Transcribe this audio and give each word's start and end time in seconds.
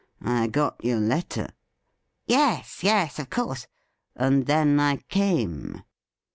I 0.25 0.47
got 0.47 0.83
your 0.83 0.99
letter 0.99 1.47
''Yes, 2.25 2.81
yes, 2.81 3.19
of 3.19 3.29
course.'' 3.29 3.67
And 4.15 4.47
then 4.47 4.79
I 4.79 4.95
came.' 4.95 5.83